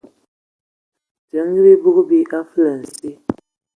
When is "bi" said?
2.07-2.19